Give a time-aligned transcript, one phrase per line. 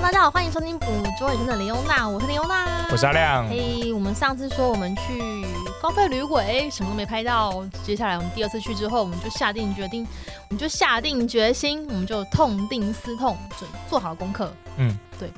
[0.00, 0.86] Hello，大家好，欢迎收听捕
[1.18, 3.46] 捉野生的李欧娜，我是李欧娜，我是阿亮。
[3.50, 5.44] 嘿我们上次说我们去
[5.82, 7.62] 高飞驴尾，什么都没拍到。
[7.84, 10.06] 接下来我们第二次去之后，我们就下定决定，
[10.48, 14.50] 我们就下定决心，我们就痛定思痛，准做好功课。
[14.78, 15.30] 嗯，对。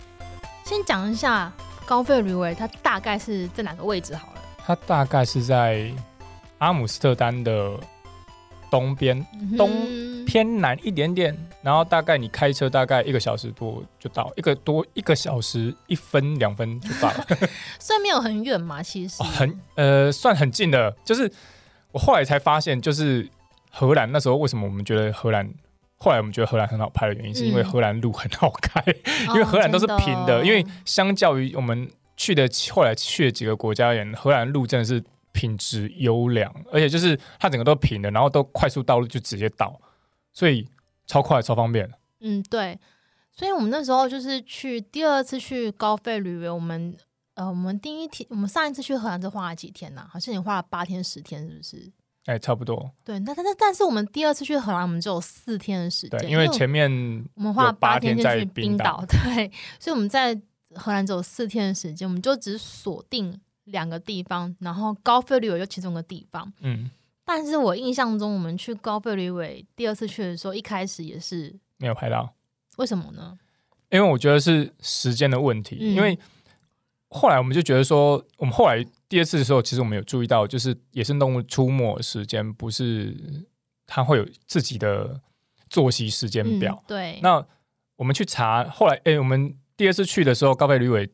[0.65, 1.53] 先讲一下
[1.85, 4.41] 高飞旅尾，它大概是在哪个位置好了？
[4.65, 5.91] 它大概是在
[6.59, 7.73] 阿姆斯特丹的
[8.73, 9.25] 东边，
[9.57, 9.71] 东。
[10.25, 17.27] 偏南一点点，然后大概你开车大概一个小时多就到，一个多一个小时一分两分就到了，
[17.79, 20.95] 虽然没有很远嘛，其实、哦、很呃算很近的。
[21.05, 21.31] 就是
[21.91, 23.29] 我后来才发现，就是
[23.69, 25.53] 荷兰那时候为什么我们觉得荷兰，
[25.97, 39.81] 后来我们觉得荷兰很好拍的原因，是因为荷兰路很好开，嗯、 因为荷兰都是平的，哦、因为相较于我们去的后来去的几个国家而言，荷兰路真的是品质优良，而且就是它整个都平的，然后都快速道路就直接到。
[40.33, 40.69] 所以
[41.07, 41.91] 超快超方便。
[42.21, 42.79] 嗯，对。
[43.35, 46.95] 所以我们那时候就是去第二次去高费旅游，我们
[47.35, 50.09] 呃，我们第一天，我们上一次去荷兰是花了几天呢、啊？
[50.13, 51.93] 好像你花了八天十天，是不是？
[52.27, 52.93] 哎、欸，差不多。
[53.03, 56.21] 对，那但是但是我们第二次去荷兰，我们只有四天的时间。
[56.21, 56.91] 对，因为前面
[57.35, 60.39] 我们花了八天在冰岛，对，所以我们在
[60.75, 66.53] 荷兰只有四天的时间，我们就只锁定两个地方，然后高飞驴尾就其中一个地方。
[66.61, 66.91] 嗯。
[67.25, 72.35] 但是我印象中，我们去高飞驴尾第二次去的时候，一开始也是没有拍到。
[72.79, 73.39] 为什么呢？
[73.91, 75.79] 因为我觉得是时间的问题。
[75.81, 76.19] 嗯、因为
[77.09, 83.17] 后来我们就觉得说，我们后来第二次的时候，其实我们有注意到，就是野生动物出没的时间不是
[83.87, 85.21] 它会有自己的
[85.71, 86.75] 作息时间表。
[86.75, 87.21] 嗯、对。
[87.23, 87.47] 那
[87.95, 91.09] 我们去查，后来哎，我们第二次去的时候，高飞驴尾。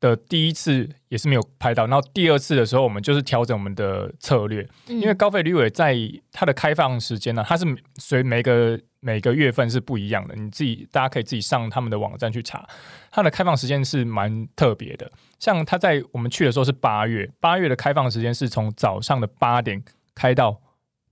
[0.00, 5.96] 的第一次也是没有拍到，然后第二次的时候，我们就是调整我们的策略，嗯、因为高飞驴尾在
[6.32, 7.64] 它的开放时间呢，它是
[7.96, 12.68] 随每个每个月份是不一样的，你自己大家可以自己上他们的网站去查，
[13.10, 15.10] 它的开放时间是蛮特别的。
[15.38, 19.82] 像它在我们去的时候是八月，八月的开放时间是从早上的八点
[20.14, 20.60] 开到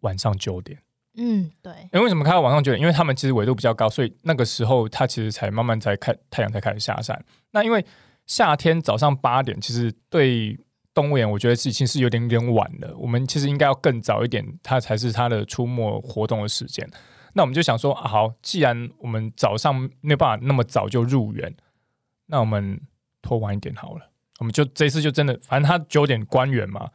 [0.00, 0.78] 晚上九点。
[1.16, 1.72] 嗯，对。
[1.92, 2.80] 因为为什么开到晚上九点？
[2.80, 7.24] 因为他们其实纬度比较高，所以那个时候它其实才慢慢才开太阳才开始下山。
[7.52, 7.84] 那因为
[8.26, 10.58] 夏天早上八点，其实对
[10.94, 12.96] 动物园，我觉得已经是有点点晚了。
[12.96, 16.88] 我们其实应该要更早一点，它才是它的出没活动的时间。
[17.34, 21.54] 那我们就想说，啊、好，既然我们早上没有办法那么早就入园，
[22.26, 22.80] 那我们
[23.20, 24.10] 拖晚一点好了。
[24.38, 26.88] 我们就这次就真的，反正他九点关园嘛，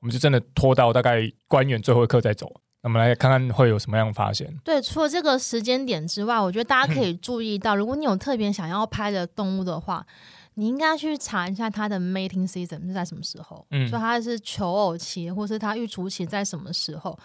[0.00, 2.50] 我们就真的拖到大概关园最后一刻再走。
[2.82, 4.52] 那我们来看看会有什么样的发现。
[4.64, 10.04] 对，除了这个时间点之外，我觉得大家可以注意到，如果你有特别想要拍的动物的话。
[10.54, 17.18] 你应该去查一下它的 mating season 是在什么时候，嗯，说它是求偶期，或是它育雏期在什么时候，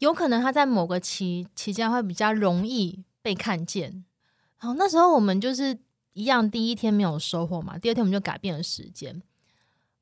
[0.00, 4.04] 有可能它在某个期期间会比较容易被看见。
[4.56, 5.78] 好，那时候我们就是
[6.12, 9.22] 一样，第一天没有收获嘛，第二天我们就改变了时间。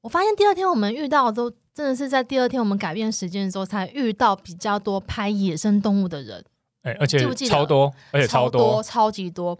[0.00, 6.44] 我发现第二天我们遇到的都真的是在第二天我们改变时间的时候，才遇到比较多拍野生动物的人，
[6.82, 9.56] 哎、欸，而且超多，而且超多，超多，超级多。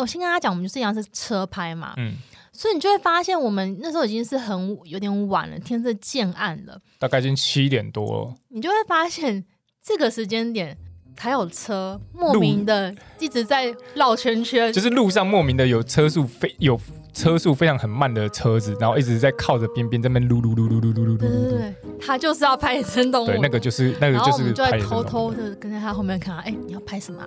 [0.00, 2.14] 我先跟大家讲，我们就是一样是车拍嘛，嗯。
[2.50, 8.34] 所以你就会发现，我们那时候已经是很有点晚了，天色渐暗了，大概已经七点多了。
[8.48, 9.44] 你就会发现，
[9.80, 10.76] 这个时间点
[11.16, 16.76] 还有车莫名的一直在绕圈圈，就是路上莫名的有车速飞有
[17.12, 21.18] 车速非常很慢的车子，然后一直在靠着边边在那噜噜噜噜噜噜噜噜。
[21.18, 24.52] 对对对，他就是要拍野生动物，对，那个就是那个就是。
[24.52, 27.22] 就在偷偷的跟在他后面看，哎，你要拍什么？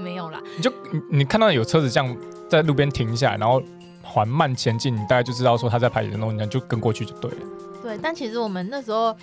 [0.00, 0.72] 没有啦，你就
[1.10, 2.16] 你看到有车子这样
[2.48, 3.62] 在路边停下来，然后。
[4.08, 7.36] 缓慢前进，你大概就知道说他在拍野生动物，你就跟过去就对了。
[7.82, 9.14] 对，但其实我们那时候，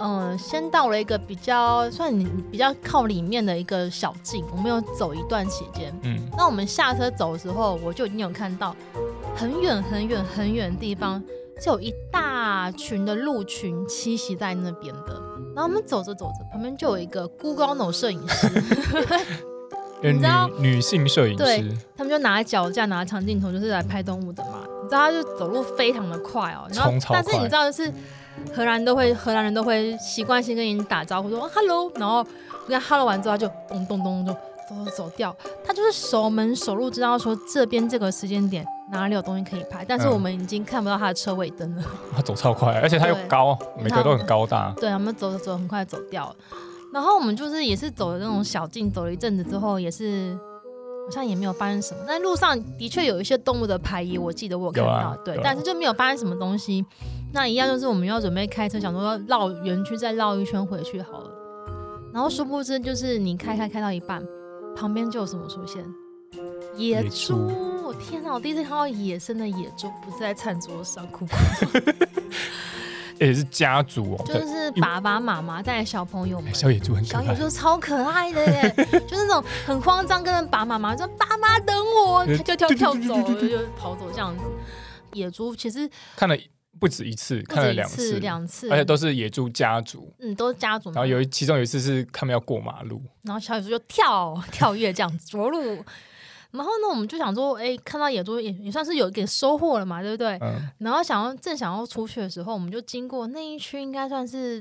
[0.00, 5.94] 嗯、先到了一个比较算你比较靠里面的一个小径，我们有走一段期间。
[6.02, 8.76] 嗯，那我们下车走的时候，我就已经有看到
[9.36, 11.22] 很远很远很远的地方，
[11.60, 15.20] 是有一大群的鹿群栖息在那边的。
[15.54, 18.48] 然后我们走着走着，旁边就有一个 孤高脑摄影师。
[20.02, 21.64] 你知道女性摄影师，对，
[21.96, 24.60] 他们就拿脚架、拿长镜头，就是来拍动物的嘛。
[24.82, 27.90] 你知道，他就走路非常的快哦，然后但是你知道，就是
[28.54, 32.22] 荷兰都会，荷兰人都会习惯性跟你打招呼说 “hello”，然后
[32.68, 35.34] 跟他 hello 完之后，他就咚咚咚就走走走掉。
[35.64, 41.82] 他就是熟门熟路，知道说这边这个时间点哪里有东西可以拍，但是我们已经看不到它的车尾灯了。
[42.14, 44.72] 他走超快，而且它又高，每个都很高大。
[44.76, 46.36] 对，我们走着走，很快走掉了。
[46.92, 50.36] 然后我们就是也是走的那种小径，走了一阵子之后，也是
[51.06, 52.00] 好像也没有发生什么。
[52.06, 56.84] 但路上的确有一些动物的排遗，我记得我有看到，啊、对，但是就没有发生什么东西。
[57.32, 61.30] 那一样就是我们要准备开车，想说要绕园区再绕一圈回去好了。
[62.12, 64.22] 然后殊不知，就是你开开开到一半，
[64.76, 65.84] 旁边就有什么出现？
[66.76, 67.50] 野猪，
[67.94, 68.32] 天哪！
[68.32, 71.26] 我第一次看到野生的野猪，不是在餐桌上哭，
[73.18, 78.74] 也是家族哦，就是爸爸妈妈带小朋友们，小野猪很可爱，小野猪超可爱的耶，
[79.08, 84.44] 就是那种很慌张，跟着爸爸妈妈说：“爸妈等我。”他就跳跳走了，就跑走这样子。
[85.12, 86.36] 野猪其实看了
[86.80, 90.90] 不止一次，看了两次，两次，而且都是野猪家族，嗯，都是家族。
[90.90, 95.84] 然后有一其中有一次是他们要过马路，然后小野猪就跳跳跃这样子着陆。
[96.54, 100.38] 然后呢，我们就想说，哎，看到野猪也也算是有一点收获了嘛，对不对？
[100.40, 100.70] 嗯。
[100.78, 104.58] 然后想要正想要出去的时候，我们就经过那一区，应该算是，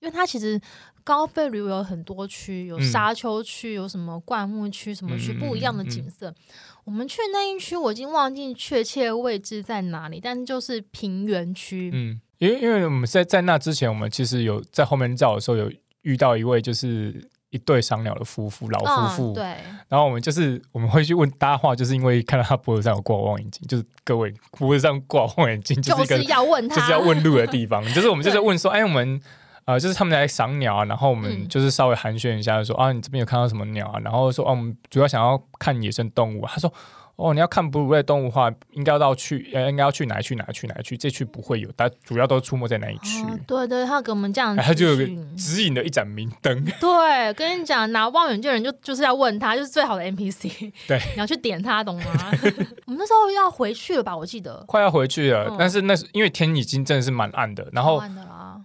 [0.00, 0.58] 因为它其实
[1.04, 6.30] 高费吕有很多区，有沙丘区，有什么灌木区，什么区不一样的景色。
[6.30, 11.90] 嗯嗯嗯、我们去那一区，我已经忘记确切位置在哪里，但是就是平原区。
[11.92, 15.70] 嗯，因为因为我们在在那之前，我们其实有在后面照的时候，有
[16.00, 17.28] 遇到一位就是。
[17.54, 19.30] 一对赏鸟的夫妇，老夫妇。
[19.30, 19.44] 哦、对。
[19.88, 27.80] 然后我们就是我们会去问搭话，就是因为看到他脖子上有挂望远镜，就是各位脖子上挂望远镜，就是一个就是要问他，就是要问路的地方。
[27.94, 29.20] 就是我们就是问说，哎，我们
[29.66, 34.00] 呃，就是他们来赏鸟啊，然后我们就是稍微寒暄一下，说、嗯、啊，你这边有看到什么鸟啊？
[34.00, 36.50] 然后说，哦、啊，我们主要想要看野生动物、啊。
[36.52, 36.72] 他说。
[37.16, 40.96] 哦，你要看哺乳类动物的话，应该要去，呃，应该要去哪去哪去哪去？
[40.96, 43.22] 这区不会有，但主要都出没在哪一区？
[43.24, 45.06] 哦、对对，他给我们这样，他就有个
[45.36, 46.64] 指引的一盏明灯。
[46.80, 50.72] 对，跟你讲，拿望远镜的人就就是要问他，就是最好的 NPC。
[50.88, 52.04] 对，你要去点他，懂吗？
[52.86, 54.16] 我们那时候要回去了吧？
[54.16, 58.02] 我记得快要回去了，嗯、但是那是因为天已经真的是蛮暗的，然后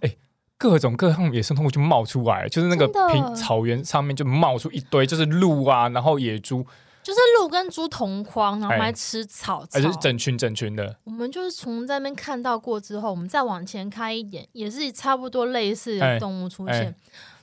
[0.00, 0.16] 哎，
[0.58, 6.66] 各种各样野生动物就冒出来，就是那个平草原上面就冒出一堆，就是鹿啊，然后野猪。
[7.02, 10.96] 就是鹿跟猪同框，然后还吃草，而且是整群整群的。
[11.04, 16.94] 我们就是从在那边看到过之后，我们再往前开一点，也是差不多类似的动物出现，欸、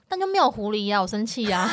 [0.08, 1.72] 但就没有狐狸呀、啊，我生气呀、啊！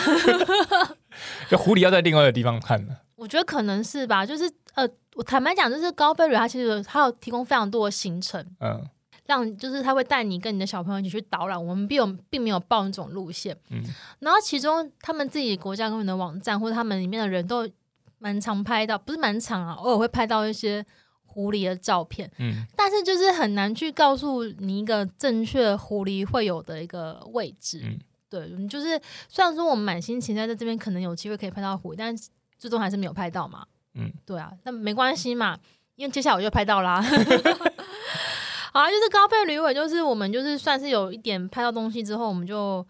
[1.49, 2.97] 就狐狸要在另外的地方看呢。
[3.17, 8.85] 我觉得可能是吧，就是呃，我坦白讲，就是高飞旅它其实它有提供非常多的行程，嗯，
[9.27, 11.67] 让就是他会带你跟你的小朋友一起去导览。
[11.67, 13.83] 我们并有并没有报那种路线，嗯，
[14.21, 17.69] 然后其中他们自己国家公园的网站或者他们里面的人都。
[18.19, 20.83] 蛮常拍到，不是蛮常啊，偶尔会拍到一些
[21.27, 28.01] 狐狸的照片，嗯，但是就是很难去告诉你一个正确狐狸会有的一个位置，嗯，
[28.31, 28.99] 对，就是
[29.29, 32.17] 虽然说我们满心期待在这边可能有机会可以拍到狐狸，但
[32.59, 35.59] 最终还是没有拍到嘛，嗯，对啊，那没关系嘛，
[35.97, 37.03] 因为接下来我就拍到啦，
[37.74, 37.74] 好
[38.75, 42.85] 啊，就是高费吕韦，就是我们就是算是有一点拍到东西之后，我们就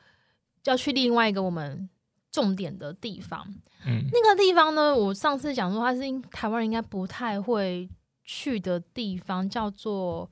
[0.63, 1.87] 就要去另外一个我们
[2.33, 3.47] 重点的地方。
[3.85, 6.01] 嗯，那个地方呢，我上次讲说它是
[6.31, 7.87] 台湾人应该不太会
[8.25, 10.31] 去的地方，叫做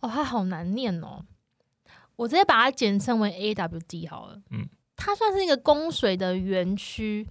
[0.00, 1.22] 哦，它好难念哦，
[2.16, 4.40] 我直接把它简称为 AWD 好了。
[4.52, 4.66] 嗯，
[4.96, 7.28] 它算是一个供水的园区，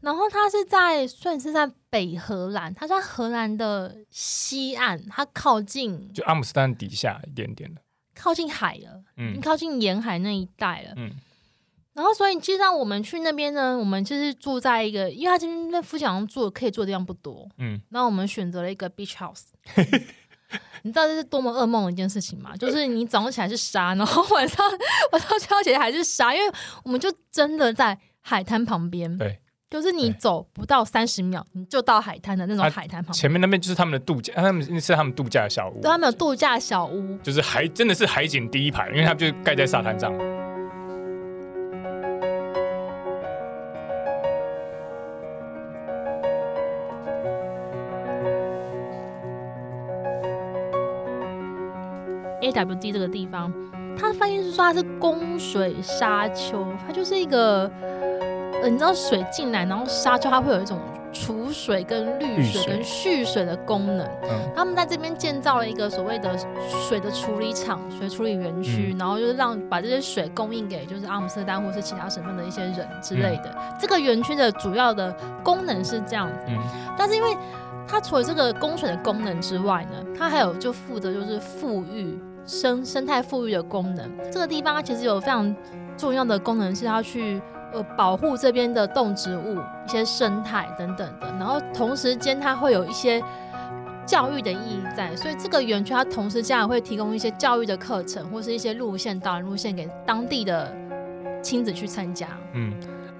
[0.00, 7.80] 然后它是在算是在北荷兰，它在荷兰的西岸，它靠近就阿姆斯特丹底下一点点的，
[8.14, 11.10] 靠近海了，嗯，靠近沿海那一带了，嗯。
[11.94, 17.80] 然后，所以基本上我们去那边呢，我们就是住在一个，因为他这边那附近好像住可以住的地方不多，嗯。
[17.90, 19.46] 然后我们选择了一个 beach house，
[20.82, 22.56] 你知道这是多么噩梦的一件事情吗？
[22.56, 24.64] 就是你早上起来是沙，然后晚上
[25.10, 26.52] 晚上睡觉起来还是沙，因为
[26.84, 33.12] 我们就真的在海滩旁边，对，就是你走不到三十秒，你就到海滩的那种海滩旁边。
[33.12, 40.10] 前面那边就是他们的度假，他们那是他们度假的小屋，对，他们有度假小屋，就是海真的是海景第一排，因为他们就盖在沙滩上。
[52.40, 53.52] AWD 这个地方，
[53.98, 57.70] 它的翻译是说它是供水沙丘，它就是一个，
[58.62, 60.78] 呃，你知道水进来，然后沙丘它会有一种
[61.12, 64.06] 储水跟滤水跟蓄水的功能。
[64.24, 66.36] 嗯，他们在这边建造了一个所谓的
[66.88, 73.54] 水的处理厂、水处理园区，嗯、然后就是让把这些水供应给就是阿姆斯特丹或是其他省份的一些人之类的。
[73.56, 76.58] 嗯、这个园区的主要的功能是这样子，嗯、
[76.96, 77.36] 但是因为
[77.86, 82.18] 它除了这个供水的功能之外呢，它还有就负责就是富裕。
[82.46, 85.54] 生生态富裕的功能，这个地方它其实有非常
[85.98, 87.38] 重要的功能，是要去
[87.72, 91.26] 呃保护这边的动植物、一些生态等等的。
[91.38, 93.22] 然后同时间它会有一些
[94.06, 100.72] 教育的意义在，所以这个园区它同时间也会提供一些教育的课程，或是一些路线导览路线给当地的
[101.42, 102.26] 亲子去参加。
[102.54, 102.72] 嗯，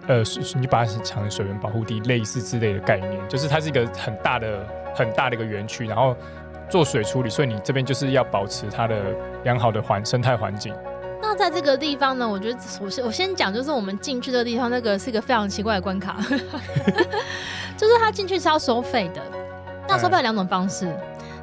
[0.06, 0.22] 呃，
[0.60, 6.16] 你把它想成水源保护地类似之类的概念，就是它是一个很大的很大的一个园区，然后。
[6.70, 8.94] 做水处理，所以你这边就是要保持它的
[9.42, 10.74] 良好的环生态环境。
[11.20, 16.16] 那在这个地方呢，我觉得我先我先讲，就是我们进去的地方，那个是一个非常奇怪的关卡，
[17.76, 19.22] 就是他进去是要收费的。
[19.88, 20.94] 那收费有两种方式，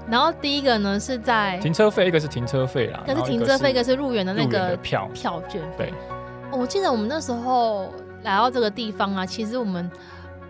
[0.10, 5.62] 然后第一个呢是在停车费，一个是停车费啦，一个是停车费，一个是入园的那个票票券。
[5.77, 5.94] 对，
[6.51, 7.91] 我记得我们那时候
[8.24, 9.89] 来到这个地方啊，其实我们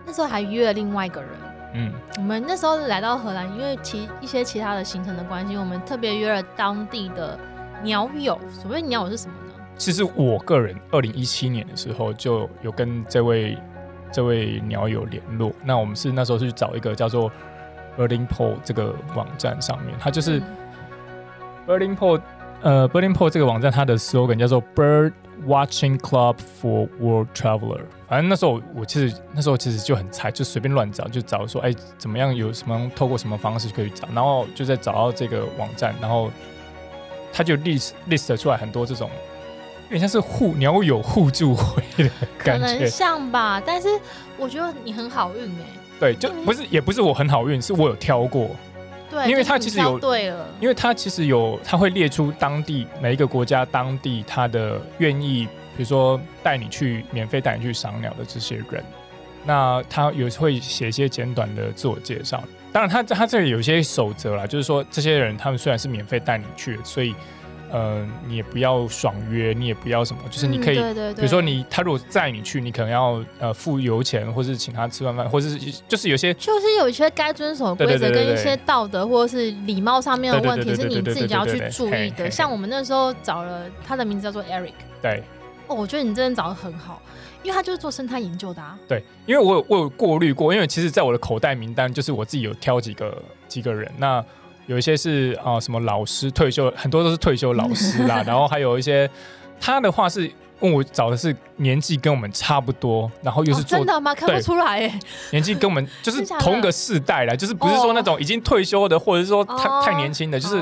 [0.05, 1.29] 那时候还约了另外一个人。
[1.73, 7.39] 嗯，我们那时候来到荷兰，因为其一些其他的行程的关系，我们特别约了当地的
[7.85, 8.37] 鸟友。
[8.51, 9.53] 所谓鸟友是什么呢？
[9.77, 13.57] 其实我个人二零一七年的时候就有跟这位
[14.11, 15.51] 这位鸟友联络。
[15.63, 17.31] 那我们是那时候是去找一个叫做
[17.97, 20.41] Birding Pool 这个网站上面，它就是
[21.67, 22.21] Birding Pool，
[22.61, 25.13] 呃，Birding Pool 这个网站它的 slogan 叫做 Bird
[25.45, 27.81] Watching Club for World Traveler。
[28.07, 36.29] 反正那时候我其实那时候其实就很菜，就随便乱找，就找说哎怎么样，有什么透过什么方式可以找，然后就在找到这个网站，然后
[37.35, 39.09] 他就 list list 出来很多这种。
[39.89, 43.61] 有点像是互鸟友互助会的感觉，可能像吧。
[43.63, 43.87] 但是
[44.37, 45.65] 我觉得你很好运哎。
[45.99, 48.49] 对，就不是也不是我很好运，是我有挑过。
[49.11, 55.45] 对，因为它其实有对了，因为它其实有，它会列出当地每一个国家当地他的愿意，
[55.77, 58.83] 比如说带你去免费带你去赏鸟的这些人。
[59.45, 62.43] 那他有会写一些简短的自我介绍。
[62.71, 67.15] 当然他，他他这里有一些守则啦，就是说这些人他们虽然是免费带你去，所以。
[67.71, 82.29] 呃，你也不要爽约，你也不要什么，就是你可以，嗯、对对对，比如说你他如果载你去，你可能要呃付油钱，或是请他吃饭饭，或者是就是有些就是有一些该遵守的规则跟一些道德或者是礼貌上面的问题，是你自己要去注意的。
[82.31, 84.71] 像我们那时候找了他的名字叫做 Eric，
[85.01, 85.23] 对，
[85.67, 87.01] 哦，我觉得你真的找的很好，
[87.45, 88.77] 因为他就是做生态研究的啊。
[88.87, 94.23] 对，因为我有我有过滤过，因为其实在我的口袋名单就是我自己有挑几个几个人那。
[94.67, 98.23] 有一些是啊、呃，什么老师退休，很多都是退休老师啦。
[98.25, 99.07] 然后还有一些，
[99.61, 100.27] 他的话是
[100.59, 104.15] 问我找的是年纪跟我们差不多，然后又是做、哦、真的吗？
[104.15, 104.99] 看不出来耶，
[105.29, 110.59] 年纪跟我们 就是同个世代啦，就是不是说那种已经退休的，或者是说太、哦、太年轻的，就是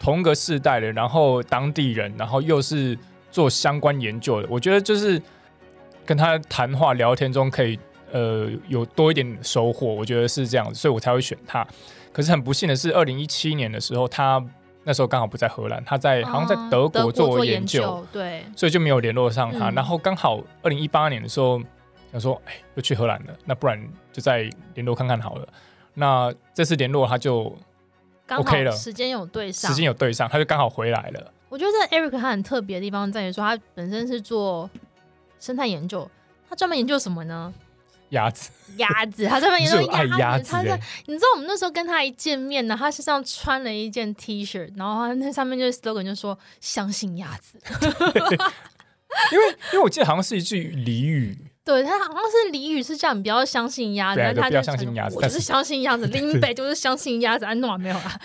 [0.00, 2.98] 同个世代的，然后当地人，然后又是
[3.30, 4.48] 做相关研究的。
[4.50, 5.20] 我觉得就是
[6.04, 7.78] 跟他谈话聊天中可以
[8.12, 11.66] 呃有多一点收获，我觉得是这样子，所以我才会选他。
[12.12, 14.44] 可是很不幸的是，二零一七年的时候，他
[14.84, 19.70] 那时候刚好不在荷兰，他在好像在德国做研究，做研究，对，所以就没有联络上他。
[19.70, 21.60] 嗯、然后刚好二零一八年的时候，
[22.10, 23.80] 想说，哎，又去荷兰了，那不然
[24.12, 25.48] 就再联络看看好了。
[25.94, 27.56] 那这次联络他就
[28.28, 31.32] OK 了，时间有对上，时间有对上，他就刚好回来了。
[31.48, 34.68] 我觉得这 Eric 他很特别的地方在于说，他本身是做
[35.42, 36.08] 生态研究，
[36.48, 37.52] 他专门研究什么呢？
[38.10, 39.82] 鸭子，鸭子，他专门研究
[40.18, 40.48] 鸭子。
[40.48, 47.58] 他在，你知道我们那时候跟他一见面呢，他身上穿了一件 T 恤，然后他那上面就是 slogan，就说相信鸭子。
[49.32, 51.36] 因为，因为我记得好像是一句俚语。
[51.64, 58.20] 对，他好像是俚语，是叫你不要相信鸭子，但他不要相信鸭子，我就是相信鸭子， 林北就是相信鸭子，安诺没有啦。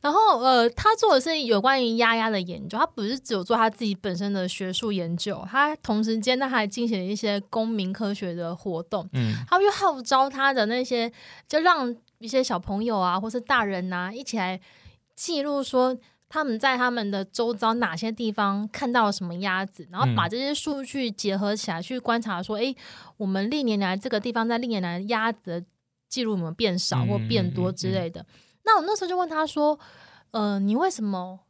[0.00, 11.12] 然后呃，他做的是有关于鸭鸭的研究，他不是只有做他自己本身的学术研究，他同时间他还进行了一些公民科学的活动，嗯，他就号召他的那些，
[11.48, 14.60] 就让一些小朋友啊，或是大人呐、啊，一起来
[15.14, 15.96] 记录说。
[16.32, 22.76] 他们在他们的周遭哪些地方看到了什么鸭子，然后把这些数据结合起来去观察，说：“哎、嗯，
[23.16, 25.66] 我们历年来这个地方在历年来鸭子的
[26.08, 29.76] 记录有没有变少或变多之类的？”嗯嗯嗯、那我那时候就问他说
[30.30, 31.40] ：“呃，你为什么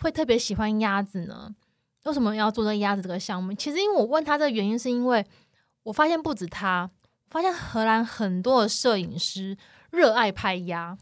[0.00, 1.56] 会特别喜欢鸭子呢？
[2.04, 5.24] 为什么要做这个鸭子这个项目？”其实，因为我问他这个原因，是因为
[5.84, 6.90] 我发现不止他，
[7.30, 9.56] 发现荷兰很多的摄影师
[9.90, 10.98] 热爱拍鸭。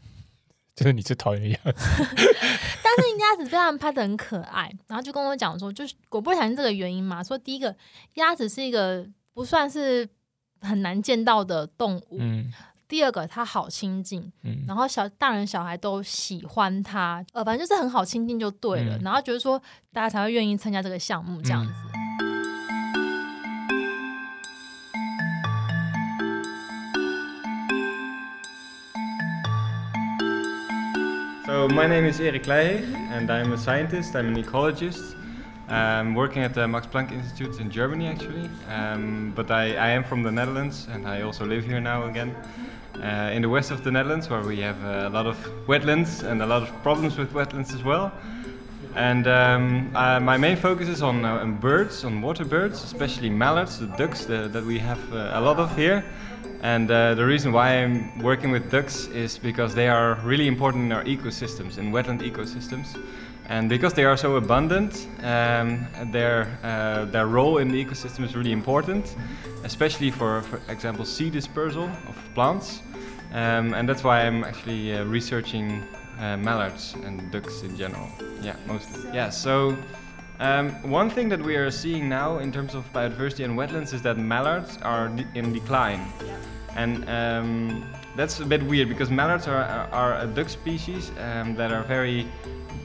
[0.75, 1.71] 就是你最讨厌的鸭子，
[2.83, 7.23] 但是鸭子被他们拍的很可爱，然后就跟我讲说，就是我不其然这个原因嘛。
[7.23, 7.73] 说第一个，
[8.15, 10.07] 鸭子是一个不算是
[10.59, 12.51] 很难见到的动物，嗯、
[12.89, 19.57] 第二个它好亲近，嗯、然后小大人小孩都喜欢它，呃，反正就是很好亲近就对了，嗯、然后觉得说
[19.93, 21.71] 大家才会愿意参加这个项目这样子。
[21.93, 22.01] 嗯
[31.55, 32.83] So my name is Erik Leijh
[33.15, 35.15] and I'm a scientist, I'm an ecologist.
[35.69, 40.03] I'm working at the Max Planck Institute in Germany actually, um, but I, I, am
[40.03, 42.35] from the Netherlands and I also live here now again.
[42.95, 46.41] Uh, in the west of the Netherlands where we have a lot of wetlands and
[46.41, 48.11] a lot of problems with wetlands as well.
[48.93, 53.29] And um, uh, my main focus is on, uh, on, birds, on water birds, especially
[53.29, 56.03] mallards, the ducks the, that we have uh, a lot of here.
[56.61, 60.85] And uh, the reason why I'm working with ducks is because they are really important
[60.85, 62.97] in our ecosystems, in wetland ecosystems.
[63.47, 68.35] And because they are so abundant, um, their, uh, their role in the ecosystem is
[68.35, 69.15] really important,
[69.63, 72.81] especially for, for example, seed dispersal of plants.
[73.31, 75.83] Um, and that's why I'm actually uh, researching
[76.19, 78.09] uh, mallards and ducks in general.
[78.41, 79.11] Yeah, mostly.
[79.13, 79.77] Yeah, so
[80.39, 84.01] um, one thing that we are seeing now in terms of biodiversity and wetlands is
[84.01, 86.11] that mallards are de in decline.
[86.75, 91.71] And um, that's a bit weird because mallards are, are, a duck species um, that
[91.71, 92.27] are very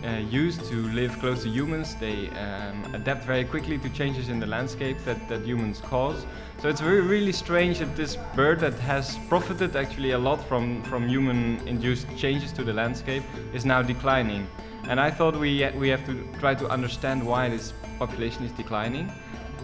[0.04, 1.97] uh, used to live close to humans.
[1.97, 6.25] They um, adapt very quickly to changes in the landscape that, that humans cause.
[6.59, 10.82] So it's really, really strange that this bird that has profited actually a lot from,
[10.85, 14.47] from human-induced changes to the landscape is now declining.
[14.88, 19.12] And I thought we, we have to try to understand why this population is declining.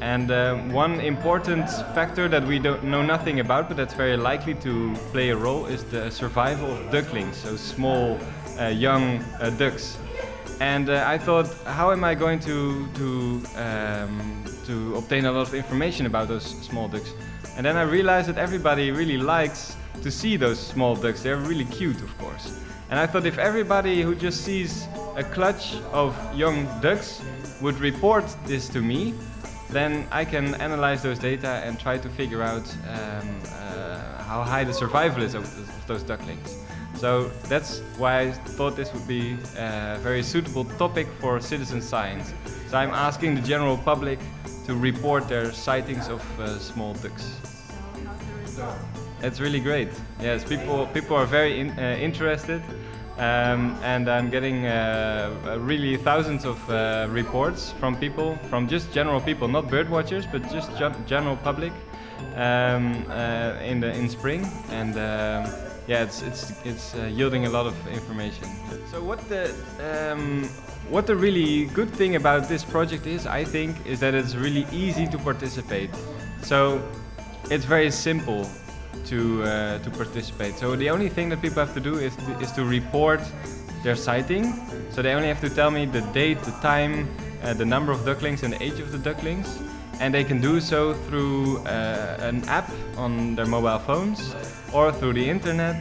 [0.00, 4.54] And uh, one important factor that we don't know nothing about, but that's very likely
[4.56, 8.18] to play a role, is the survival of ducklings, so small,
[8.60, 9.96] uh, young uh, ducks.
[10.60, 15.48] And uh, I thought, how am I going to to um, to obtain a lot
[15.48, 17.12] of information about those small ducks?
[17.56, 21.22] And then I realized that everybody really likes to see those small ducks.
[21.22, 22.60] They're really cute, of course.
[22.90, 24.86] And I thought if everybody who just sees
[25.16, 27.22] a clutch of young ducks
[27.60, 29.14] would report this to me,
[29.70, 34.64] then I can analyze those data and try to figure out um, uh, how high
[34.64, 36.56] the survival is of, of those ducklings.
[36.94, 42.32] So that's why I thought this would be a very suitable topic for citizen science.
[42.68, 44.18] So I'm asking the general public
[44.66, 47.40] to report their sightings of uh, small ducks.
[49.22, 49.88] It's really great.
[50.20, 52.62] Yes, people people are very in, uh, interested,
[53.18, 59.20] um, and I'm getting uh, really thousands of uh, reports from people, from just general
[59.20, 60.70] people, not bird watchers, but just
[61.06, 61.72] general public,
[62.34, 64.96] um, uh, in the in spring and.
[64.98, 68.48] Um, yeah, it's it's it's uh, yielding a lot of information.
[68.90, 70.44] So what the um,
[70.90, 74.66] what the really good thing about this project is, I think, is that it's really
[74.72, 75.90] easy to participate.
[76.42, 76.82] So
[77.50, 78.50] it's very simple
[79.06, 80.54] to uh, to participate.
[80.54, 83.20] So the only thing that people have to do is to, is to report
[83.82, 84.44] their sighting.
[84.90, 87.08] So they only have to tell me the date, the time,
[87.42, 89.60] uh, the number of ducklings, and the age of the ducklings
[90.00, 94.34] and they can do so through uh, an app on their mobile phones
[94.72, 95.76] or through the internet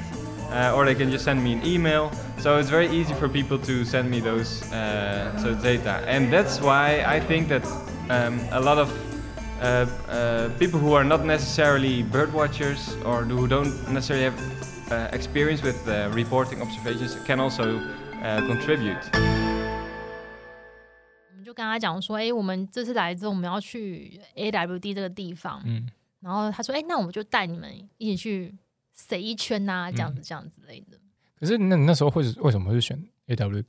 [0.51, 3.57] uh, or they can just send me an email so it's very easy for people
[3.57, 7.65] to send me those uh, so data and that's why I think that
[8.09, 8.89] um, a lot of
[10.58, 14.38] people who are not necessarily bird watchers or who don't necessarily have
[14.90, 15.76] uh, experience with
[16.14, 17.80] reporting observations can also
[18.46, 18.98] contribute.
[21.52, 25.86] 跟他讲说，哎、欸，我们这次来之后，我们要去 AWD 这个地方，嗯，
[26.20, 28.54] 然后他说，哎、欸，那我们就带你们一起去
[29.10, 30.96] 绕一圈呐、啊，这样子，这样子类的。
[31.38, 33.64] 可是，那你那时候会为什么会选 AWD？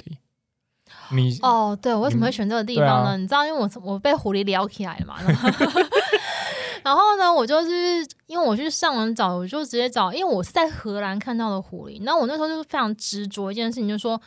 [1.11, 3.17] 你哦，对，我为什么会选这个地方呢？
[3.17, 5.17] 你，你知道，因为我我被狐狸撩起来了嘛。
[6.85, 12.01] 然后呢，我就是因为我去上网找，我就直接找，因为我是在荷兰看到的狐狸。
[12.03, 14.21] 那我那时候就是非常执着一件事情，就是说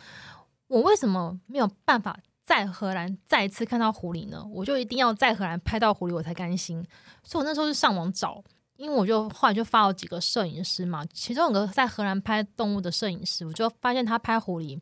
[0.68, 2.18] 我为什么没有办法？
[2.44, 6.84] 在荷兰再次看到狐狸呢，我就一定要在荷兰拍到狐狸，我才甘心。
[7.24, 8.44] 所以我那时候就上网找，
[8.76, 14.80] 因为我就后来就发了几个摄影师嘛，其中有个在荷兰拍动物的摄影师，我就发现他拍狐狸，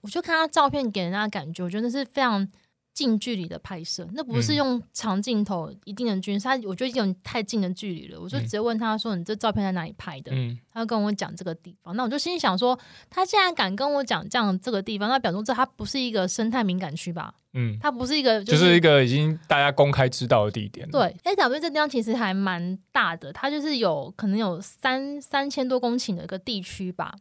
[0.00, 2.48] 我就看他照片给人家的感觉，我觉得是非常。
[2.94, 8.20] 近距离的拍摄，那不是用长镜头一定的距离，他我觉得已经有太近的距离了。
[8.20, 11.94] 我就直接问他说：“你这照片在哪里拍的？”嗯，他就跟我讲这个地方。
[11.94, 12.76] 那我就心里想说，
[13.08, 17.32] 他既然敢跟我讲这样这个地方，那表示这他不是一个生态敏感区吧？
[17.52, 20.90] 嗯，它不是一个、就是，就是一个已经大家公开知道的地点。
[20.90, 27.14] 对，AWD 这地方其实还蛮大的，它就是有可能有三三千多公顷的一个地区吧。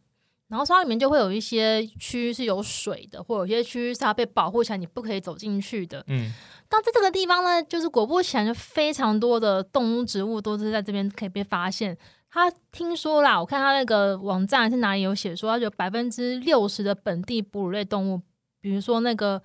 [0.47, 6.01] 然后它里面就会有一些区域是有水的，或有些区域是它被保护起来，你不可以走进去的。
[6.07, 6.31] 嗯，
[6.69, 11.97] 但在这个地方呢，就是果不其然，就非常多的动物、植物都是在这边可以被发现。
[12.29, 18.21] 他听说啦，我看他那个网站是哪里有写说，它有百分之六十的本地哺乳类动物，
[18.61, 19.41] 比如说那个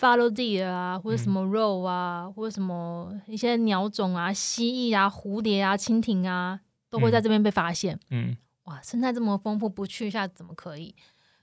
[0.00, 6.58] fallow deer 啊，或者什么 roe 啊，嗯、或者什么一些鸟种啊，蜥蜴啊、蝴蝶啊、蜻蜓啊，
[6.88, 7.94] 都会在这边被发现。
[8.10, 8.30] 嗯。
[8.30, 8.36] 嗯
[8.70, 10.94] 哇，生态这么丰富，不去一下怎么可以？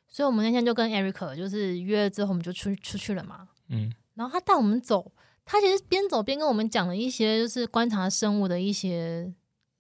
[0.08, 3.50] 所以我们那天就跟 Eric 就是约了之后，我们就出出去了嘛。
[3.68, 5.12] 嗯，然后他带我们走，
[5.44, 9.30] 他其实边走边跟我们讲了一些就是观察生物的一些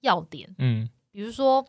[0.02, 0.54] 要点。
[0.58, 1.66] 嗯，比如说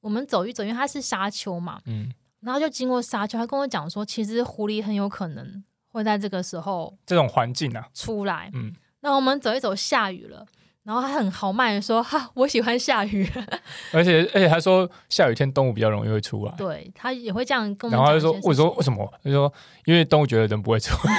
[0.00, 1.80] 我们走一走，因为它是沙丘嘛。
[1.86, 8.50] 嗯，然后就经过沙丘，他跟我讲说，其实狐狸很有可能会在这个时候这种环境啊出来。
[8.52, 10.46] 嗯，那我们走一走，下雨了。
[10.84, 13.26] 然后他很豪迈的说：“哈，我喜欢下雨。
[13.90, 16.54] ”而且而且他说下雨天动物比较容易会出来。
[16.58, 17.98] 对，他也会这样跟我们讲。
[17.98, 19.50] 然后他就说：“我说为什么？”他说
[19.86, 21.18] ：“因为动物觉得人不会出来。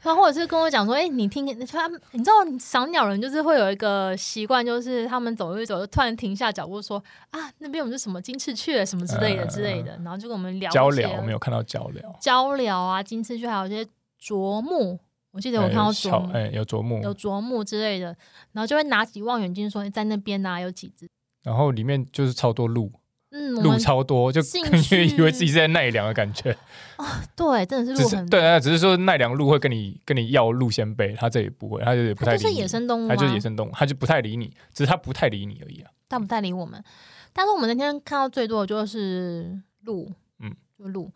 [0.02, 13.86] 然后或者是跟我讲说：“哎、欸，你听，他你知道赏鸟人就是会有一个习惯，就是他们走一走，就突然停下脚步说：‘啊，那边有什么金翅雀什么之类的之类的。’然后就跟我们聊交流，我们有看到交流，交流啊，金翅雀，还有一些
[14.18, 14.98] 啄木。”
[15.32, 18.14] 我记得我看到啄木，哎，有啄木，有啄木之类的，
[18.52, 21.08] 然后就会拿起望远镜说：“在那边呐，有几只。”
[21.42, 22.92] 然后里面就是超多鹿，
[23.30, 26.52] 嗯，鹿超多，就感觉以为自己在奈良的感觉。
[26.96, 28.38] 啊，对，真的是鹿很多。
[28.38, 32.42] 对啊，只是说奈良鹿会跟你跟你要鹿先贝，它这里不会，它就也不太理你。
[32.42, 35.90] 它就是野生动物，它就是野生动物，它就不太理你，只是它不太理你而已啊。
[36.10, 36.84] 它不太理我们，
[37.32, 41.10] 但是我们那天看到最多的就是鹿，嗯，就鹿。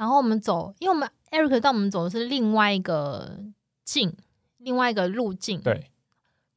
[0.00, 3.38] 然后我们走，因为我们 Eric 带我们走的是另外一个
[3.84, 4.16] 径。
[4.62, 5.90] 另外一个路径，对。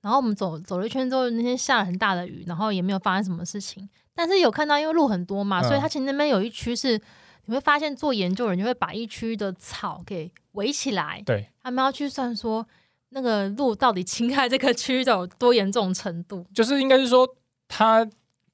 [0.01, 3.89] 然后我们走走了一圈之后，那天下了很大的雨，然后也没有发生什么事情。
[4.13, 6.99] 但是有看到，因为路很多嘛，嗯、所以他其实那边有一区是
[7.45, 11.47] 你会发现做研究的人就会把一区的草给围起来，对。
[11.61, 12.67] 他们要去算说
[13.09, 17.25] 那个路到底侵害这个区域的有多严重程度，就是应该是说
[17.69, 18.05] 他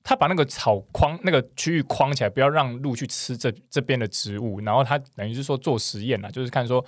[0.09, 6.83] 他把那个草框那个区域框起来，不要让鹿去吃这这边的植物，然后他等于是说做实验啊，就是看说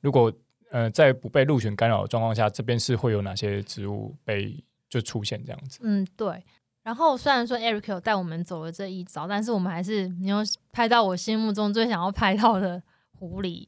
[0.00, 0.32] 如果。
[0.70, 5.80] 呃，在不被鹿群干扰的状况下，这边是会有哪些植物被就出现这样子？
[5.82, 6.44] 嗯，对。
[6.82, 12.82] 然后虽然说 Eric 有带我们走了这一遭，但是我们还是没有拍到我心目中最想要拍到的
[13.18, 13.66] 狐狸。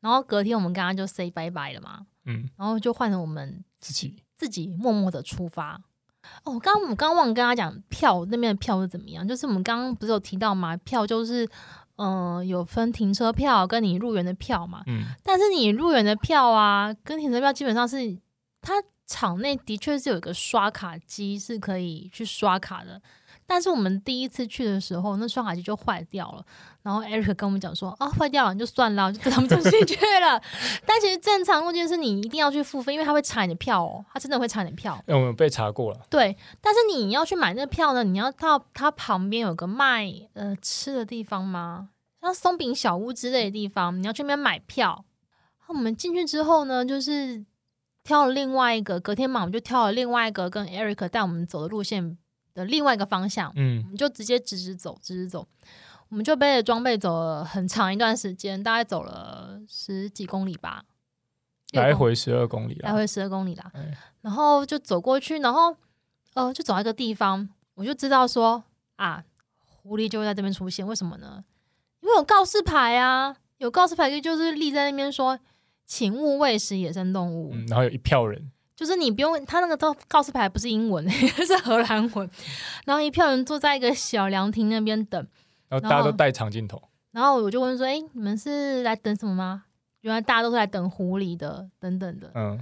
[0.00, 5.80] 然后隔天我们跟他就 say 拜拜了嘛，嗯，然后就换成我们自己自己默默的出发。
[6.44, 10.76] 哦，刚刚我们刚刚忘了跟他讲票那边的票是怎么样，就是我们刚刚不是有提到嘛？
[10.78, 11.48] 票就是。
[11.96, 14.82] 嗯、呃，有分停车票跟你入园的票嘛？
[14.88, 18.18] 嗯，但是你入园的票啊，跟停车票基本上是，
[18.60, 18.72] 它
[19.06, 23.00] 场内的确是有一个刷卡机是可以去刷卡的。
[23.46, 26.44] 但是我们第一次去的时候，那刷卡机就坏掉了。
[26.82, 30.40] 然后 Eric 跟我们讲说啊，坏掉了你就算了，就跟他们走进去了。
[30.86, 34.98] 但其实正常路径是你一定要去付费，因为他会查你的票哦，他真的会查你的票。
[35.06, 36.00] 因为我们被查过了。
[36.10, 41.88] 对，但是你要去买那个票呢，你要到他旁边有个卖呃吃的地方吗？
[42.20, 45.04] 像松饼小屋之类的地方，你要去那边买票。
[45.66, 47.44] 我们进去之后呢，就是
[48.02, 52.18] 挑了另外一个，隔天嘛，我们就挑了另外一个跟 Eric 带我们走的路线
[52.54, 53.52] 的另外一个方向。
[53.56, 55.46] 嗯，我们就直接直直走，直直走。
[56.08, 60.84] 我们就背着装备走了很长一段时间，大概走了十几公里吧，
[61.72, 63.72] 来回十二公里，来回十二公里啦。
[64.20, 65.76] 然后就走过去，然后
[66.34, 68.62] 呃，就走到一个地方，我就知道说
[68.96, 69.24] 啊，
[69.64, 70.86] 狐狸就会在这边出现。
[70.86, 71.42] 为什么呢？
[72.00, 75.38] 因为有告示牌啊，有告示牌就是立在那边说，
[75.86, 77.50] 请勿喂食野生动物。
[77.54, 82.28] 嗯，然后有一票人，就是你不用，他那个告告示牌不是英文， 是荷兰文。
[82.84, 85.26] 然后一票人坐在一个小凉亭那边等，
[85.68, 86.82] 然后大家都带长镜头。
[87.12, 89.64] 然后我就问说：“哎，你们是来等什么吗？”
[90.02, 92.30] 原来大家都是来等狐狸的，等等的。
[92.34, 92.58] 嗯。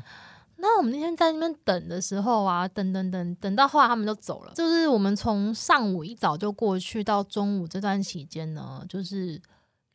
[0.59, 4.53] 那我们那天在那边等的时候啊，等等等等到后来他们都走了。
[4.55, 9.42] 就是我们从上午一早就过去到中午这段期间呢，就是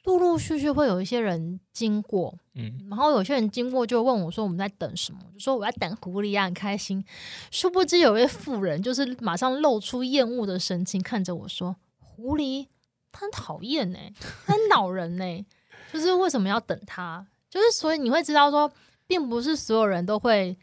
[0.07, 7.03] 陆陆续续会有一些人经过，嗯，然后有些人经过就问我说我们在等什么，就说我在等狐狸啊，很开心。
[7.51, 12.67] 殊不知有位妇人就是马上露出厌恶的神情看着我说：“狐狸，
[13.11, 13.99] 他很讨厌呢，
[14.45, 15.45] 他很恼人呢，
[15.91, 17.27] 就是为什么要等他？
[17.49, 18.71] 就是所以你会知道说。”
[19.09, 20.57] 并不是所有人都会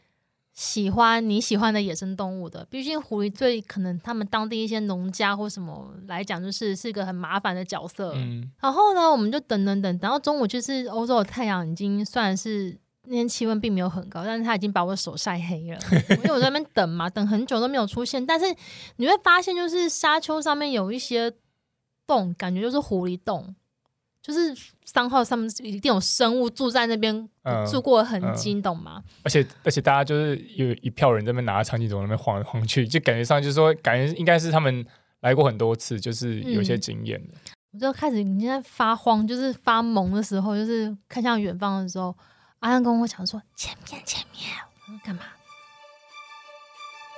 [0.54, 8.12] 喜欢你喜欢的野生动物的，毕竟狐狸对可能他们当地一些农家或什么来讲，就是是一个很麻烦的角色。
[8.14, 15.78] 嗯，然后呢，我们就等等等，等到中午，就是欧洲的太阳已经算是那天气温并没有很高，但是它已经把我的手晒黑了，
[16.10, 18.24] 因 为我在那边等嘛，等很久都没有出现。
[18.24, 18.46] 但是
[18.96, 21.32] 你会发现，就是沙丘上面有一些
[22.06, 23.56] 洞，感觉就是狐狸洞。
[24.24, 24.56] 就是
[24.86, 27.28] 三号上面一定有生物住在那边，
[27.70, 29.04] 住过的痕迹，懂吗？
[29.22, 34.82] 而且而且大家就是有一票人在那边拿着长镜头那边晃来晃去，就感觉上就是说，感觉应该是他们
[35.20, 37.22] 来过很多次，就是有些经验
[37.72, 42.16] 我就开始已经在发慌，就是发懵的时候，就是看向远方的时候，
[42.60, 44.42] 阿亮跟我讲说：“前面前面，
[44.86, 45.22] 我说干嘛？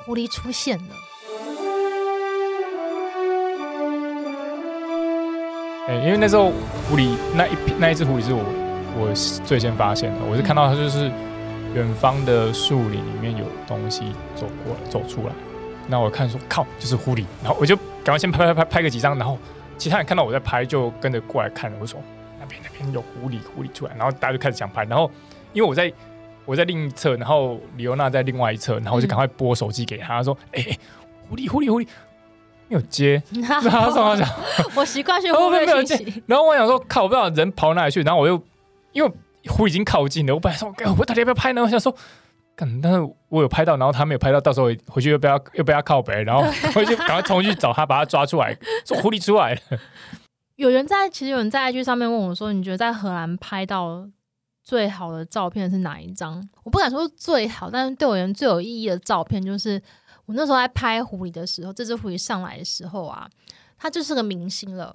[0.05, 0.95] 狐狸出现了。”
[5.89, 6.51] 哎，因为那时候
[6.89, 8.43] 狐狸那一那一只狐狸是我
[8.99, 9.13] 我
[9.45, 11.09] 最先发现的，我是看到它就是
[11.75, 15.33] 远方的树林里面有东西走过来走出来，
[15.87, 19.39] 那我看说靠就是狐狸，然后我就赶快先拍拍拍拍个几张，然后
[19.79, 22.01] 其他人看到我在拍就跟着过来看了，我说
[22.41, 25.09] 那边那边有狐狸狐狸出来，然后大家就开始想拍，然后
[25.53, 25.93] 因为我在
[26.45, 30.79] 我在另一侧，然后李欧娜在另外一侧，然后我就赶快拨手机给他，说：“哎、欸，
[31.29, 31.87] 狐狸，狐狸，狐狸，
[32.69, 33.23] 没有接。
[33.43, 34.29] ”然后他说：“我想，
[34.77, 38.43] 我习惯性忽略信息。”然后我想说：“靠，我不知道人跑哪里去。”然后我又
[38.93, 39.13] 因为
[39.49, 41.95] 湖已经靠近了，我本来说：“我到底要不要拍呢？”我想说。
[42.59, 42.99] 但是
[43.29, 49.61] 我有拍到，然后他没有拍到，到时候回去又不要又被他靠北，然后 回去赶快冲去找他，把他抓出来，说狐狸出来了。
[50.55, 54.09] 有人在，其实有人在 IG 上面问我说：“你觉得在荷兰拍到
[54.65, 59.79] 最好的照片是哪一张？”我不敢说最好，但是对我而言最有意义的照片就是
[60.27, 63.29] 我那时候在拍狐狸的时候，这只狐狸上来的时候啊，
[63.79, 64.95] 它就是个明星了，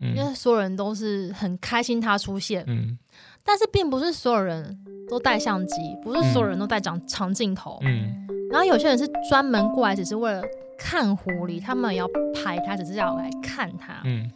[0.00, 2.64] 嗯、因为所有人都是很开心它出现。
[2.66, 2.98] 嗯。
[3.42, 4.76] 但是并不是所有人
[5.08, 7.78] 都带相机，不是所有人都带长长镜头。
[7.82, 10.42] 嗯，然后有些人是专门过来，只是为了
[10.76, 14.02] 看狐狸，他们要拍它，只是要来看它。
[14.04, 14.28] 嗯，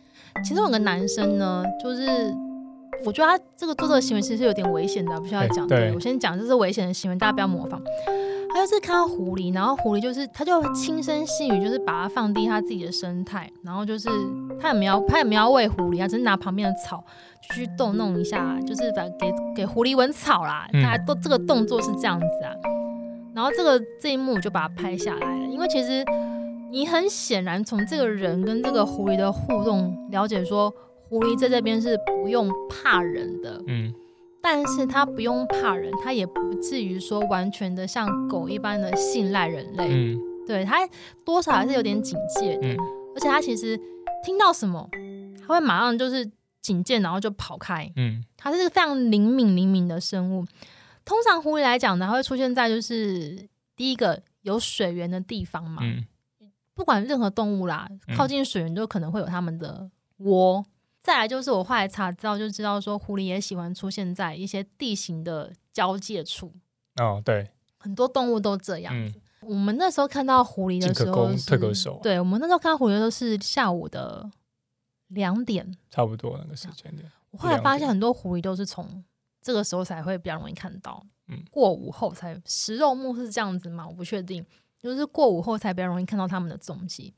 [0.44, 2.32] 其中有个男生呢，就是
[3.04, 5.66] 我觉得他这个做这个行为其实是有点危险的，不需要讲。
[5.66, 7.82] 对，我先讲这是危险的行为，大家不要模仿。
[8.52, 14.08] 他就是看到狐狸，然后狐狸就是他就轻声细语，就是把它放低他自己的生态，然后就是
[14.60, 17.02] 他也没有他也没有喂狐狸，他只是拿旁边的草
[17.54, 20.68] 去逗弄一下，就是把给给狐狸闻草啦。
[20.72, 22.52] 大家都这个动作是这样子啊，
[23.34, 26.04] 然后这个这一幕我就把它拍下来了，因为其实
[26.70, 30.72] 你很显然从这个人跟这个狐狸的互动了解说，
[31.08, 33.62] 狐狸在这边是不用怕人的。
[33.68, 33.94] 嗯。
[34.42, 39.88] 但是它不用怕人，它也不至于说完全的像狗一般的信赖人类。
[39.90, 40.78] 嗯，对，它
[41.24, 42.68] 多少还是有点警戒的。
[42.68, 42.76] 嗯，
[43.14, 43.78] 而且它其实
[44.24, 44.88] 听到什么，
[45.40, 46.30] 它会马上就是
[46.62, 47.90] 警戒，然后就跑开。
[47.96, 50.44] 嗯，它是个非常灵敏灵敏的生物。
[51.04, 55.82] 通常狐狸来讲呢，它会出现在就是第一个有水源的地方嘛。
[55.82, 56.04] 嗯，
[56.74, 60.64] 不管任何动物啦，靠近水源都可能会有它们的窝。
[61.00, 66.52] 再来就是我后来查资料就知道说，狐狸也喜欢出现在一些地形的交界处。
[66.96, 69.18] 哦，对，很多动物都这样子。
[69.40, 71.98] 嗯、我们那时候看到狐狸的时候是，特可手。
[72.02, 74.30] 对，我们那时候看到狐狸的时候是下午的
[75.08, 77.10] 两点，差不多那个时间点。
[77.30, 79.02] 我后来发现很多狐狸都是从
[79.40, 83.88] 这个时候才会比较容易看到，嗯，过午后才食肉目是这样子吗？
[83.88, 84.44] 我不确定，
[84.78, 87.14] 就是过午后才比较容易看到它们的踪迹。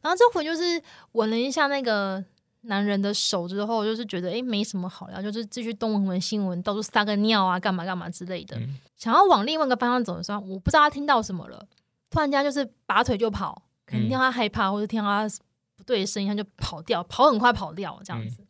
[0.00, 2.24] 然后这回就是闻了一下那个。
[2.62, 8.58] 男人的手之后，就是觉得哎，没什么好聊，就是继续东闻闻新闻，到处撒个尿啊，干嘛干嘛之类的。
[8.58, 11.64] 嗯、想要往另外一个方向走的时候，我不知道他听到什么了，
[12.10, 15.34] 突然间就是拔腿就跑，肯定他害怕，或者听到他
[15.76, 18.42] 不对的声音，他就跑掉，跑很快跑掉这样子。
[18.42, 18.46] 嗯、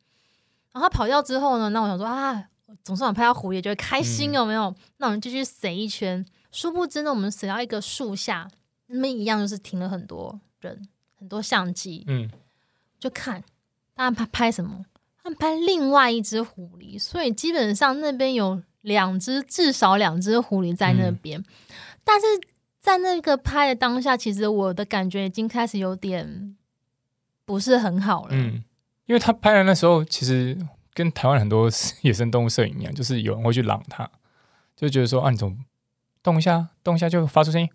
[0.73, 2.49] 然后他跑掉之后呢，那我想说啊，
[2.83, 4.65] 总算拍到狐狸，觉得开心有没有？
[4.65, 8.49] 嗯、那我们继续塞一圈，殊不知呢，我们塞到一个树下，
[8.87, 12.31] 那么一样就是停了很多人，很多相机，嗯，
[12.99, 13.45] 就看。
[13.99, 14.85] 他拍拍什么？
[15.23, 21.39] 他拍另外一只狐狸，所以基本上那边有两只，至少两只狐狸在那边。
[21.39, 21.45] 嗯、
[22.05, 22.27] 但是
[22.81, 26.57] 在那个拍的当下，其实我的感觉已经开始有点
[27.45, 28.31] 不是很好了。
[28.33, 28.63] 嗯，
[29.07, 30.57] 因为他拍的那时候，其实
[30.95, 31.69] 跟台湾很多
[32.03, 34.09] 野生动物摄影一样，就是有人会去嚷他，
[34.77, 35.57] 就觉得说啊，你怎么
[36.23, 37.69] 动一下，动一下就发出声音。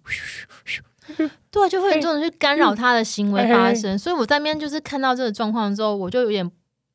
[1.52, 6.50] 对，就会有这种去干扰他的行为发生，所以我在那边就是看到这个状况之后，我就有点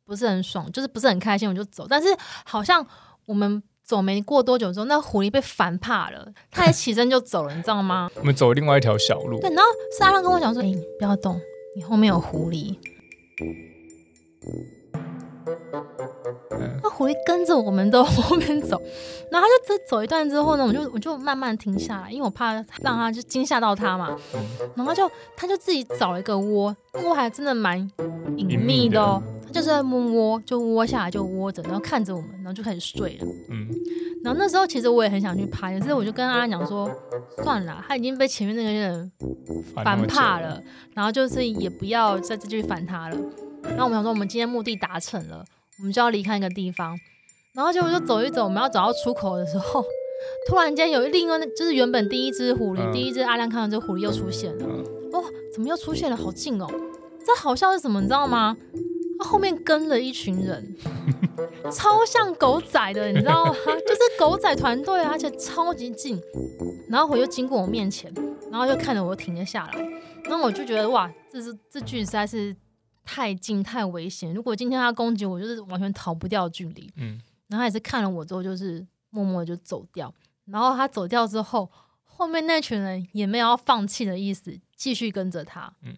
[0.04, 1.86] 不是很爽，就是不是很开心，我就走。
[1.88, 2.08] 但是
[2.44, 2.84] 好像
[3.26, 8.10] 我们走没过多久之后，那狐狸被烦怕了，它也起身就走了，你知道吗？
[8.16, 9.38] 我们走另外一条小路。
[9.40, 9.64] 对，然后
[9.98, 11.40] 沙拉跟我讲说：“哎，你不要动，
[11.76, 12.76] 你后面有狐狸。”
[16.82, 18.80] 那狐狸跟着我们的 后面走，
[19.30, 24.16] 然后他就走走一段之后呢，我就我就慢慢停下来，因为我怕让他就惊吓到他嘛。
[24.74, 27.78] 然后就他就自己找了一个窝，窝还真的蛮
[28.36, 29.22] 隐秘的哦。
[29.46, 33.26] 他就是在摸窝，就窝下来就窝着，然后看着我们，然后就开始睡了。
[33.48, 33.68] 嗯。
[34.24, 36.90] 然后那时候其实我也很想去拍，可是我就跟阿安讲说，
[37.42, 39.12] 算了，他已经被前面那个人
[39.74, 40.60] 烦怕了，
[40.92, 43.16] 然后就是也不要再继续烦他了。
[43.62, 45.44] 然后我们想说，我们今天目的达成了。
[45.78, 46.98] 我们就要离开一个地方，
[47.54, 49.84] 然后结果就走一走，我们要走到出口的时候，
[50.48, 54.66] 突然间有另外，就是原本第一只狐狸，嗯、第一只阿亮看到这个狐狸又出现了。
[55.12, 56.16] 哦，怎么又出现了？
[56.16, 56.66] 好近哦！
[57.24, 58.00] 这好像是什么？
[58.00, 58.56] 你知道吗？
[59.20, 60.76] 它后面跟了一群人，
[61.72, 63.54] 超像狗仔的，你知道吗？
[63.86, 66.20] 就是狗仔团队，而且超级近。
[66.88, 68.12] 然后我又经过我面前，
[68.50, 69.80] 然后就看着我停了下来。
[70.24, 72.54] 然后我就觉得哇，这是这句实在是。
[73.10, 74.34] 太近太危险！
[74.34, 76.92] 如果今天他攻击我，就是完全逃不掉距离。
[76.96, 80.12] 嗯，然后他也是看了我之后，就是默默的就走掉。
[80.44, 81.70] 然后他走掉之后，
[82.04, 85.72] 后面那群人也没有要放弃的意思，继续跟着他。
[85.82, 85.96] 嗯，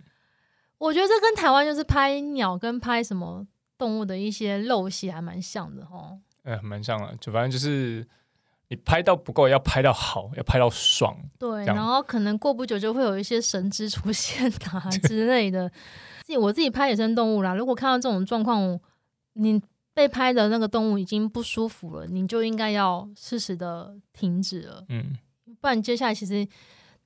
[0.78, 3.44] 我觉得这跟台湾就是拍鸟跟拍什么
[3.76, 6.20] 动物的一些陋习还蛮像的哦。
[6.44, 8.06] 哎，蛮像的，就反正就是
[8.70, 11.16] 你拍到不够，要拍到好，要拍到爽。
[11.40, 15.68] 对，然后可能过不久就会有一些神之出现啊之类的。
[16.20, 18.78] 自己我自己拍野生动物啦，如果看到这种状况，
[19.32, 19.60] 你
[19.92, 24.84] 被拍的那个动物已经不舒服了，你就应该要适时的停止了。
[24.88, 25.18] 嗯，
[25.60, 26.46] 不然接下来其实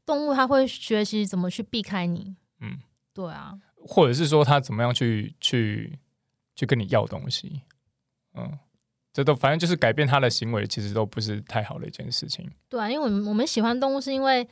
[0.04, 2.36] 动物它会学习怎么去避开你。
[2.60, 2.78] 嗯，
[3.14, 5.98] 对啊，或者是说它怎么样去去
[6.54, 7.62] 去跟你要东西。
[8.34, 8.58] 嗯。
[9.14, 12.50] 这都反正就是改变他的行为，其实都不是太好的一件事情。
[12.68, 14.46] 对啊，因为我们我们喜欢动物，是因为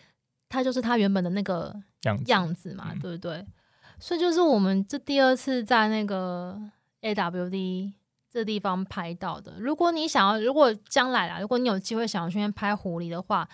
[0.48, 3.44] 它就是它原本的那个样子，样子嘛，嗯、对不对？
[3.98, 6.56] 所以就是我们这第二次在那个
[7.00, 7.92] AWD
[8.30, 9.54] 这地方拍到的。
[9.58, 13.48] 如果你想要，如果将来啦，如果你有机会想要去拍狐狸的话，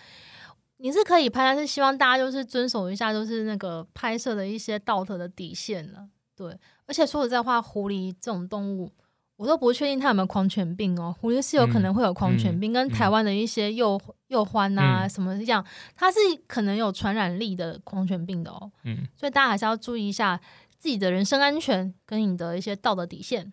[0.77, 6.07] 你是可以拍，但是希望大家就是遵守一下，就是那个拍摄的一些道德的底线了。
[6.37, 6.55] 对，
[6.87, 8.92] 而且说实在话，狐狸这种动物。
[9.38, 13.96] 我都不确定它有没有狂犬病哦，狐狸是有可能会有狂犬病，嗯、跟台湾的一些鼬
[14.29, 18.72] 鼬獾啊什么一样，它是可能有传染力的狂犬病的哦。
[18.83, 20.40] 嗯，所以大家还是要注意一下
[20.77, 23.53] 自己的人身安全跟你的一些道德底线。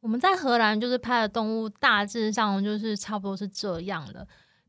[0.00, 4.28] 我们在荷兰就是拍的动物，大致上就是差不多是这样的。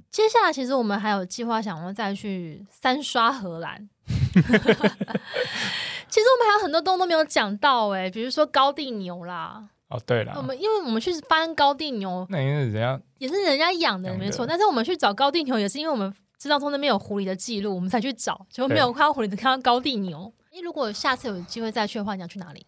[0.10, 3.90] 接下来其实我们还有计划想要再去三刷荷兰。
[4.06, 4.10] 其
[6.20, 9.68] 实我们还有很多动物都没有讲到哎，比如说高地牛啦。
[9.94, 14.46] 哦，对了，我们因为我们去翻高地牛，那也是人家也是人家养的，没错。
[14.46, 20.34] 但是我们去找高地牛，也是因为我们知道说那边有狐狸的记录，我们才去找，结果没有看到狐狸，只看到高地牛。
[20.52, 22.66] 哎，如果下次有机会再去的话，你想去哪里？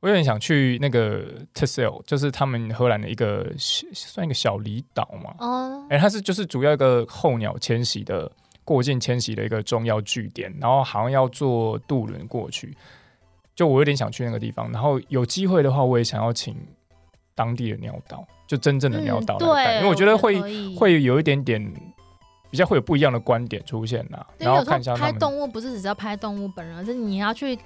[0.00, 1.22] 我有点想去那个
[1.54, 5.34] t e s e l 就是他们荷兰的一个算一个小离岛嘛。
[5.38, 8.30] 哦，哎，它是就是主要一个候鸟迁徙的
[8.62, 12.76] 过境迁徙的一个重要据点，然后好像要坐渡轮过去。
[13.56, 16.54] 就我有点想去那个地方，然后有机会的话，我也想要请
[17.34, 21.72] 当地的鸟导，就真正的鸟导来带，嗯、因为我觉得会得会有一点点
[22.50, 24.24] 比较会有不一样的观点出现呐。
[24.38, 27.58] 然后看一下拍动物不是只是要拍动物本人，而是你要去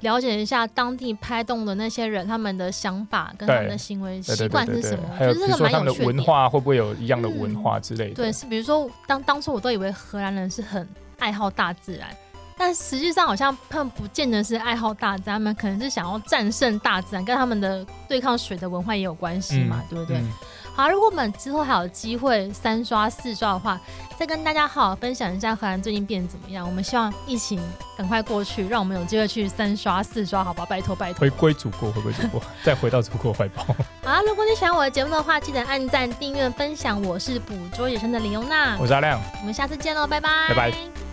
[0.00, 8.14] 了解一下当地拍动物的那些人他们的想法跟他们的行为习惯是什么，还有比如说他们的文化会不会有一样的文化之类的。
[8.14, 10.86] 嗯、对，是比如说当当初我都以为荷兰人是很
[11.18, 12.08] 爱好大自然。
[12.58, 20.16] 但实际上，好像他们不见得是爱好大自然，他们可能是想要战胜大自然，跟他们的对抗水的文化也有关系嘛，嗯、对不对？
[20.18, 20.32] 嗯、
[20.74, 23.78] 好，如果我们之后还有机会三刷四刷的话，
[24.18, 26.66] 再跟大家好好分享一下荷兰最近变得怎么样。
[26.66, 27.60] 我们希望疫情
[27.96, 30.66] 赶快过去，让我们有机会去三刷四刷，好不好？
[30.66, 33.62] 拜托拜托， 回归祖国，回归祖国，再回到祖国怀抱。
[34.02, 37.02] 好，如果你喜欢我的节目的话，记得按赞、订阅、分享。
[37.02, 41.05] 我是捕捉野生的李优娜，我是阿亮，我们下次见喽，拜拜，拜拜。